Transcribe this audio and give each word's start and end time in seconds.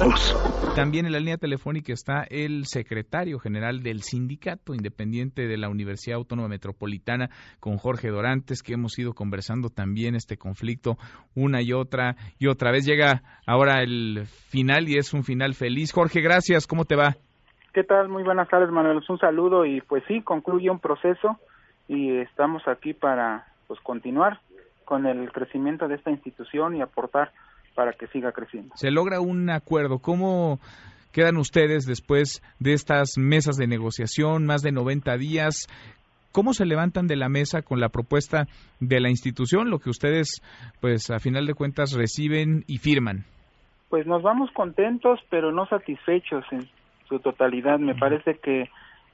todos. 0.00 0.34
También 0.74 1.06
en 1.06 1.12
la 1.12 1.18
línea 1.18 1.36
telefónica 1.36 1.92
está 1.92 2.24
el 2.30 2.64
secretario 2.64 3.38
general 3.38 3.82
del 3.82 4.02
Sindicato 4.02 4.74
Independiente 4.74 5.46
de 5.46 5.58
la 5.58 5.68
Universidad 5.68 6.16
Autónoma 6.16 6.48
Metropolitana, 6.48 7.28
con 7.58 7.76
Jorge 7.76 8.08
Dorantes, 8.08 8.62
que 8.62 8.74
hemos 8.74 8.98
ido 8.98 9.12
conversando 9.12 9.68
también 9.68 10.14
este 10.14 10.36
conflicto 10.36 10.96
una 11.34 11.60
y 11.60 11.72
otra 11.72 12.16
y 12.38 12.46
otra 12.46 12.70
vez. 12.70 12.86
Llega 12.86 13.22
ahora 13.46 13.82
el 13.82 14.26
final 14.26 14.88
y 14.88 14.96
es 14.96 15.12
un 15.12 15.24
final 15.24 15.54
feliz. 15.54 15.92
Jorge, 15.92 16.20
gracias. 16.20 16.66
¿Cómo 16.66 16.84
te 16.84 16.96
va? 16.96 17.16
¿Qué 17.74 17.84
tal? 17.84 18.08
Muy 18.08 18.22
buenas 18.22 18.48
tardes, 18.48 18.70
Manuel. 18.70 19.02
Un 19.08 19.18
saludo 19.18 19.66
y 19.66 19.80
pues 19.82 20.02
sí, 20.08 20.22
concluye 20.22 20.70
un 20.70 20.80
proceso 20.80 21.38
y 21.88 22.16
estamos 22.18 22.66
aquí 22.68 22.94
para 22.94 23.46
pues 23.66 23.80
continuar 23.80 24.40
con 24.84 25.06
el 25.06 25.30
crecimiento 25.30 25.88
de 25.88 25.96
esta 25.96 26.10
institución 26.10 26.76
y 26.76 26.82
aportar 26.82 27.32
para 27.74 27.92
que 27.92 28.06
siga 28.08 28.32
creciendo. 28.32 28.74
Se 28.76 28.90
logra 28.90 29.20
un 29.20 29.50
acuerdo. 29.50 29.98
¿Cómo 29.98 30.58
quedan 31.12 31.36
ustedes 31.36 31.86
después 31.86 32.42
de 32.58 32.72
estas 32.72 33.18
mesas 33.18 33.56
de 33.56 33.66
negociación, 33.66 34.46
más 34.46 34.62
de 34.62 34.72
90 34.72 35.16
días? 35.16 35.66
¿Cómo 36.32 36.52
se 36.52 36.64
levantan 36.64 37.08
de 37.08 37.16
la 37.16 37.28
mesa 37.28 37.62
con 37.62 37.80
la 37.80 37.88
propuesta 37.88 38.46
de 38.78 39.00
la 39.00 39.10
institución, 39.10 39.68
lo 39.68 39.80
que 39.80 39.90
ustedes, 39.90 40.42
pues, 40.80 41.10
a 41.10 41.18
final 41.18 41.46
de 41.46 41.54
cuentas 41.54 41.92
reciben 41.92 42.64
y 42.68 42.78
firman? 42.78 43.24
Pues 43.88 44.06
nos 44.06 44.22
vamos 44.22 44.50
contentos, 44.52 45.18
pero 45.28 45.50
no 45.50 45.66
satisfechos 45.66 46.44
en 46.52 46.68
su 47.08 47.18
totalidad. 47.18 47.80
Me 47.80 47.96
parece 47.96 48.38
que 48.38 48.70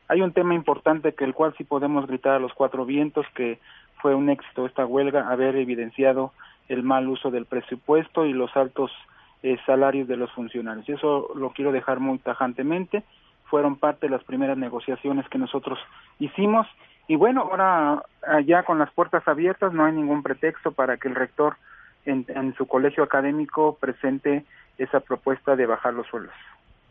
hay 0.09 0.21
un 0.21 0.33
tema 0.33 0.55
importante 0.55 1.15
que 1.15 1.25
el 1.25 1.33
cual 1.33 1.55
sí 1.57 1.65
podemos 1.65 2.07
gritar 2.07 2.35
a 2.35 2.39
los 2.39 2.53
cuatro 2.53 2.85
vientos, 2.85 3.25
que 3.35 3.59
fue 4.03 4.15
un 4.15 4.29
éxito 4.29 4.67
esta 4.67 4.85
huelga, 4.85 5.31
haber 5.31 5.57
evidenciado 5.57 6.33
el 6.69 6.83
mal 6.83 7.09
uso 7.09 7.31
del 7.31 7.47
presupuesto 7.47 8.27
y 8.27 8.33
los 8.33 8.55
altos 8.57 8.91
eh, 9.43 9.57
salarios 9.67 10.09
de 10.09 10.17
los 10.17 10.31
funcionarios. 10.33 10.89
Y 10.89 10.93
eso 10.93 11.29
lo 11.35 11.51
quiero 11.51 11.73
dejar 11.73 12.01
muy 12.01 12.19
tajantemente. 12.19 13.05
Fueron 13.45 13.77
parte 13.77 14.07
de 14.07 14.11
las 14.11 14.25
primeras 14.25 14.59
negociaciones 14.59 15.29
que 15.29 15.39
nosotros 15.39 15.79
hicimos. 16.19 16.67
Y 17.09 17.15
bueno, 17.15 17.43
ahora 17.43 18.03
ya 18.45 18.65
con 18.65 18.79
las 18.79 18.91
puertas 18.93 19.27
abiertas 19.29 19.73
no 19.73 19.85
hay 19.85 19.93
ningún 19.93 20.23
pretexto 20.23 20.73
para 20.73 20.97
que 20.97 21.09
el 21.09 21.15
rector 21.15 21.57
en, 22.05 22.25
en 22.29 22.55
su 22.57 22.67
colegio 22.67 23.05
académico 23.05 23.77
presente 23.81 24.45
esa 24.79 25.01
propuesta 25.01 25.55
de 25.55 25.67
bajar 25.67 25.95
los 25.95 26.07
sueldos. 26.09 26.35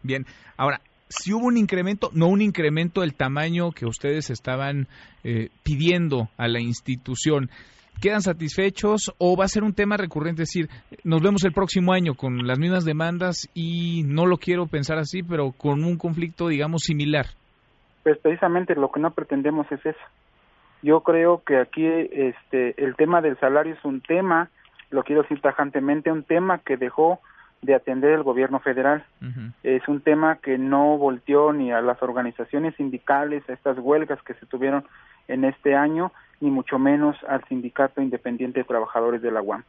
Bien, 0.04 0.26
ahora, 0.58 0.80
si 1.10 1.34
hubo 1.34 1.48
un 1.48 1.58
incremento, 1.58 2.10
no 2.14 2.28
un 2.28 2.42
incremento 2.42 3.02
del 3.02 3.14
tamaño 3.14 3.72
que 3.72 3.86
ustedes 3.86 4.30
estaban 4.30 4.88
eh, 5.24 5.50
pidiendo 5.64 6.30
a 6.38 6.48
la 6.48 6.60
institución, 6.60 7.50
¿quedan 8.02 8.22
satisfechos 8.22 9.14
o 9.18 9.36
va 9.38 9.46
a 9.46 9.50
ser 9.50 9.64
un 9.64 9.74
tema 9.74 9.98
recurrente? 9.98 10.44
Es 10.44 10.50
decir, 10.50 10.70
nos 11.04 11.22
vemos 11.22 11.44
el 11.44 11.54
próximo 11.54 11.94
año 11.94 12.16
con 12.16 12.46
las 12.48 12.60
mismas 12.60 12.86
demandas 12.86 13.50
y 13.54 14.04
no 14.06 14.26
lo 14.26 14.38
quiero 14.38 14.68
pensar 14.68 14.98
así, 14.98 15.24
pero 15.24 15.52
con 15.52 15.84
un 15.84 15.98
conflicto, 15.98 16.48
digamos, 16.48 16.84
similar. 16.84 17.26
Pues 18.04 18.18
precisamente 18.20 18.76
lo 18.76 18.92
que 18.92 19.00
no 19.00 19.12
pretendemos 19.12 19.72
es 19.72 19.86
eso. 19.86 20.00
Yo 20.82 21.02
creo 21.02 21.42
que 21.44 21.58
aquí 21.58 21.86
este, 21.86 22.82
el 22.84 22.96
tema 22.96 23.22
del 23.22 23.40
salario 23.40 23.74
es 23.74 23.84
un 23.84 24.02
tema, 24.02 24.50
lo 24.92 25.04
quiero 25.04 25.24
decir 25.24 25.42
tajantemente, 25.42 26.12
un 26.12 26.24
tema 26.24 26.60
que 26.60 26.78
dejó 26.78 27.20
de 27.66 27.74
atender 27.74 28.12
el 28.12 28.24
gobierno 28.24 28.60
federal. 28.60 29.04
Es 29.64 29.88
un 29.88 30.02
tema 30.02 30.36
que 30.36 30.58
no 30.58 30.98
volteó 30.98 31.52
ni 31.52 31.72
a 31.72 31.82
las 31.82 32.02
organizaciones 32.04 32.76
sindicales, 32.76 33.48
a 33.50 33.54
estas 33.54 33.80
huelgas 33.80 34.22
que 34.22 34.36
se 34.36 34.46
tuvieron 34.46 34.86
en 35.28 35.46
este 35.46 35.76
año, 35.76 36.12
ni 36.42 36.52
mucho 36.52 36.80
menos 36.80 37.16
al 37.28 37.44
Sindicato 37.46 38.02
Independiente 38.02 38.60
de 38.60 38.66
Trabajadores 38.66 39.22
de 39.22 39.32
la 39.32 39.42
UAM. 39.42 39.64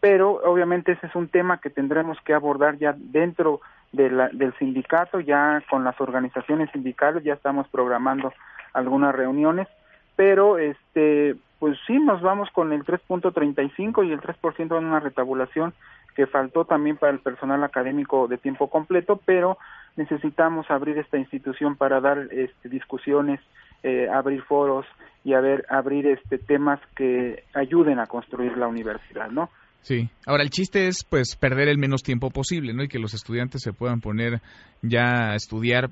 Pero 0.00 0.40
obviamente 0.44 0.92
ese 0.92 1.06
es 1.06 1.14
un 1.14 1.28
tema 1.28 1.58
que 1.58 1.70
tendremos 1.70 2.18
que 2.24 2.34
abordar 2.34 2.76
ya 2.78 2.94
dentro 2.96 3.60
de 3.92 4.10
la, 4.10 4.28
del 4.28 4.52
sindicato, 4.58 5.20
ya 5.20 5.62
con 5.70 5.84
las 5.84 6.00
organizaciones 6.00 6.70
sindicales, 6.72 7.22
ya 7.22 7.34
estamos 7.34 7.68
programando 7.68 8.32
algunas 8.72 9.14
reuniones, 9.14 9.68
pero 10.16 10.58
este 10.58 11.36
pues 11.58 11.78
sí 11.86 11.96
nos 12.00 12.20
vamos 12.20 12.50
con 12.50 12.72
el 12.72 12.82
3.35 12.82 14.04
y 14.04 14.10
el 14.10 14.20
3% 14.20 14.76
en 14.76 14.84
una 14.84 14.98
retabulación 14.98 15.72
que 16.16 16.26
faltó 16.26 16.64
también 16.64 16.96
para 16.96 17.12
el 17.12 17.20
personal 17.20 17.62
académico 17.62 18.26
de 18.26 18.36
tiempo 18.36 18.68
completo, 18.68 19.20
pero 19.24 19.58
necesitamos 19.96 20.68
abrir 20.72 20.98
esta 20.98 21.18
institución 21.18 21.76
para 21.76 22.00
dar 22.00 22.26
este, 22.32 22.68
discusiones, 22.68 23.38
eh, 23.82 24.08
abrir 24.08 24.42
foros 24.42 24.86
y 25.24 25.34
a 25.34 25.40
ver, 25.40 25.64
abrir 25.68 26.06
este 26.06 26.38
temas 26.38 26.80
que 26.96 27.44
ayuden 27.54 27.98
a 27.98 28.06
construir 28.06 28.56
la 28.56 28.66
universidad, 28.66 29.30
¿no? 29.30 29.50
Sí. 29.82 30.08
Ahora 30.26 30.42
el 30.44 30.50
chiste 30.50 30.86
es 30.86 31.04
pues 31.04 31.36
perder 31.36 31.68
el 31.68 31.78
menos 31.78 32.02
tiempo 32.02 32.30
posible, 32.30 32.72
¿no? 32.72 32.84
Y 32.84 32.88
que 32.88 32.98
los 32.98 33.14
estudiantes 33.14 33.62
se 33.62 33.72
puedan 33.72 34.00
poner 34.00 34.40
ya 34.80 35.32
a 35.32 35.34
estudiar 35.34 35.90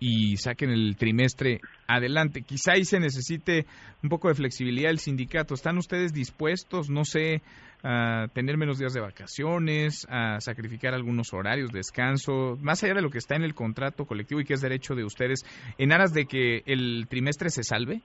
y 0.00 0.38
saquen 0.38 0.70
el 0.70 0.96
trimestre 0.96 1.60
adelante. 1.86 2.42
Quizá 2.42 2.72
ahí 2.72 2.84
se 2.84 2.98
necesite 2.98 3.66
un 4.02 4.08
poco 4.08 4.28
de 4.28 4.34
flexibilidad 4.34 4.88
del 4.88 4.98
sindicato. 4.98 5.54
¿Están 5.54 5.76
ustedes 5.76 6.12
dispuestos, 6.12 6.88
no 6.88 7.04
sé, 7.04 7.42
a 7.84 8.26
tener 8.32 8.56
menos 8.56 8.78
días 8.78 8.94
de 8.94 9.00
vacaciones, 9.00 10.06
a 10.10 10.40
sacrificar 10.40 10.94
algunos 10.94 11.32
horarios, 11.32 11.70
descanso, 11.70 12.56
más 12.60 12.82
allá 12.82 12.94
de 12.94 13.02
lo 13.02 13.10
que 13.10 13.18
está 13.18 13.36
en 13.36 13.44
el 13.44 13.54
contrato 13.54 14.06
colectivo 14.06 14.40
y 14.40 14.44
que 14.44 14.54
es 14.54 14.62
derecho 14.62 14.94
de 14.94 15.04
ustedes, 15.04 15.44
en 15.78 15.92
aras 15.92 16.12
de 16.12 16.24
que 16.24 16.62
el 16.66 17.06
trimestre 17.08 17.50
se 17.50 17.62
salve? 17.62 18.00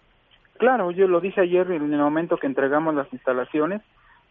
Claro, 0.58 0.92
yo 0.92 1.08
lo 1.08 1.20
dije 1.20 1.42
ayer 1.42 1.70
en 1.72 1.94
el 1.94 2.00
momento 2.00 2.38
que 2.38 2.48
entregamos 2.48 2.94
las 2.94 3.12
instalaciones, 3.12 3.82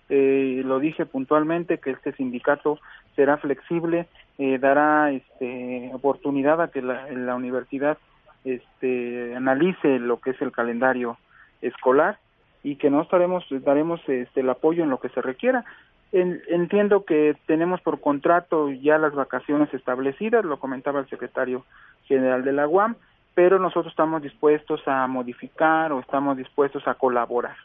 eh, 0.09 0.62
lo 0.65 0.78
dije 0.78 1.06
puntualmente 1.06 1.78
que 1.78 1.91
este 1.91 2.12
sindicato 2.12 2.78
será 3.16 3.38
flexible, 3.38 4.06
eh, 4.38 4.59
dará 4.59 5.10
este, 5.10 5.91
oportunidad 5.94 6.60
a 6.60 6.69
que 6.69 6.82
la, 6.82 7.34
universidad 7.34 7.98
este, 8.44 9.34
analice 9.34 9.98
lo 9.98 10.20
que 10.20 10.31
es 10.31 10.43
el 10.43 10.53
calendario 10.53 11.16
escolar 11.62 12.19
y 12.62 12.76
que 12.76 12.91
nos 12.91 13.09
daremos, 13.09 13.44
daremos 13.50 14.00
este, 14.09 14.41
el 14.41 14.50
apoyo 14.50 14.82
en 14.82 14.91
lo 14.91 14.98
que 14.98 15.09
se 15.10 15.22
requiera. 15.22 15.64
entiendo 16.12 17.04
que 17.04 17.37
tenemos 17.47 17.81
por 17.81 18.00
contrato 18.00 18.70
ya 18.70 18.98
las 18.98 19.14
vacaciones 19.14 19.72
establecidas, 19.72 20.44
lo 20.44 20.59
comentaba 20.59 21.00
el 21.00 21.09
secretario 21.09 21.64
general 22.06 22.44
de 22.44 22.53
la 22.53 22.69
UAM, 22.69 22.97
pero 23.34 23.59
nosotros 23.59 23.93
estamos 23.93 24.22
dispuestos 24.22 24.87
a 24.87 25.06
modificar 25.06 25.93
o 25.93 26.00
estamos 26.00 26.37
dispuestos 26.37 26.87
a 26.87 26.94
colaborar. 26.94 27.56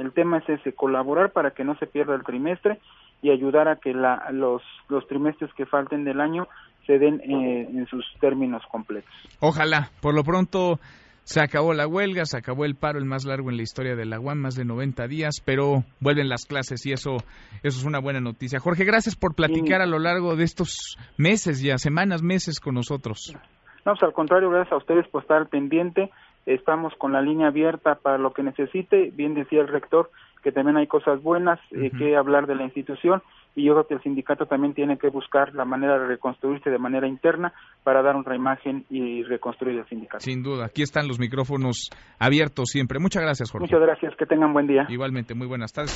El 0.00 0.12
tema 0.12 0.38
es 0.38 0.48
ese, 0.48 0.72
colaborar 0.72 1.30
para 1.30 1.50
que 1.50 1.62
no 1.62 1.76
se 1.76 1.86
pierda 1.86 2.14
el 2.14 2.24
trimestre 2.24 2.80
y 3.22 3.30
ayudar 3.30 3.68
a 3.68 3.76
que 3.76 3.92
la, 3.92 4.30
los, 4.32 4.62
los 4.88 5.06
trimestres 5.06 5.52
que 5.54 5.66
falten 5.66 6.04
del 6.04 6.20
año 6.20 6.48
se 6.86 6.98
den 6.98 7.20
eh, 7.20 7.68
en 7.70 7.86
sus 7.86 8.04
términos 8.18 8.62
completos. 8.70 9.10
Ojalá, 9.40 9.90
por 10.00 10.14
lo 10.14 10.24
pronto 10.24 10.80
se 11.24 11.40
acabó 11.40 11.74
la 11.74 11.86
huelga, 11.86 12.24
se 12.24 12.38
acabó 12.38 12.64
el 12.64 12.76
paro, 12.76 12.98
el 12.98 13.04
más 13.04 13.26
largo 13.26 13.50
en 13.50 13.56
la 13.58 13.62
historia 13.62 13.94
de 13.94 14.06
la 14.06 14.18
UAM, 14.18 14.38
más 14.38 14.56
de 14.56 14.64
90 14.64 15.06
días, 15.06 15.42
pero 15.44 15.84
vuelven 16.00 16.28
las 16.28 16.46
clases 16.46 16.84
y 16.86 16.92
eso, 16.92 17.18
eso 17.62 17.78
es 17.78 17.84
una 17.84 18.00
buena 18.00 18.20
noticia. 18.20 18.58
Jorge, 18.58 18.84
gracias 18.84 19.16
por 19.16 19.34
platicar 19.34 19.82
a 19.82 19.86
lo 19.86 19.98
largo 19.98 20.34
de 20.34 20.44
estos 20.44 20.96
meses 21.18 21.62
ya, 21.62 21.76
semanas, 21.76 22.22
meses 22.22 22.58
con 22.58 22.74
nosotros. 22.74 23.36
No, 23.84 23.92
pues 23.92 24.02
al 24.02 24.12
contrario, 24.12 24.50
gracias 24.50 24.72
a 24.72 24.76
ustedes 24.78 25.06
por 25.08 25.22
estar 25.22 25.46
pendiente 25.48 26.10
estamos 26.54 26.94
con 26.96 27.12
la 27.12 27.22
línea 27.22 27.48
abierta 27.48 27.96
para 27.96 28.18
lo 28.18 28.32
que 28.32 28.42
necesite. 28.42 29.10
Bien 29.14 29.34
decía 29.34 29.60
el 29.60 29.68
rector 29.68 30.10
que 30.42 30.52
también 30.52 30.76
hay 30.76 30.86
cosas 30.86 31.22
buenas 31.22 31.60
eh, 31.70 31.90
que 31.96 32.16
hablar 32.16 32.46
de 32.46 32.54
la 32.54 32.64
institución 32.64 33.22
y 33.54 33.64
yo 33.64 33.72
creo 33.74 33.86
que 33.86 33.94
el 33.94 34.02
sindicato 34.02 34.46
también 34.46 34.74
tiene 34.74 34.96
que 34.96 35.08
buscar 35.08 35.54
la 35.54 35.64
manera 35.64 35.98
de 35.98 36.06
reconstruirse 36.06 36.70
de 36.70 36.78
manera 36.78 37.06
interna 37.06 37.52
para 37.82 38.02
dar 38.02 38.16
una 38.16 38.34
imagen 38.34 38.84
y 38.88 39.22
reconstruir 39.24 39.78
el 39.78 39.86
sindicato. 39.86 40.20
Sin 40.20 40.42
duda, 40.42 40.66
aquí 40.66 40.82
están 40.82 41.08
los 41.08 41.18
micrófonos 41.18 41.90
abiertos 42.18 42.70
siempre. 42.70 42.98
Muchas 43.00 43.22
gracias, 43.22 43.50
Jorge. 43.50 43.66
Muchas 43.66 43.80
gracias, 43.80 44.16
que 44.16 44.26
tengan 44.26 44.52
buen 44.52 44.66
día. 44.66 44.86
Igualmente, 44.88 45.34
muy 45.34 45.46
buenas 45.46 45.72
tardes. 45.72 45.94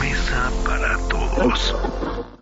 Mesa 0.00 0.50
para 0.64 0.96
todos. 1.08 2.32